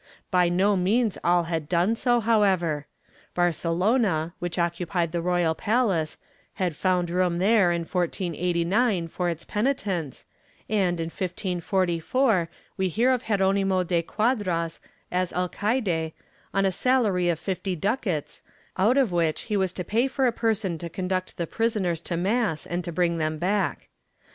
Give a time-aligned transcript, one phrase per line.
[0.19, 2.87] * By no means all had done so however.
[3.35, 6.17] Barcelona, which occupied the royal palace,
[6.55, 10.25] had found room there, in 1489, for its penitents,
[10.67, 14.79] and in 1544 we hear of Geronimo de Quadras
[15.11, 16.13] as alcaide,
[16.51, 18.41] on a salary of fifty ducats,
[18.77, 22.17] out of which he was to pay for a person to conduct the prisoners to
[22.17, 23.87] mass and to bring them back.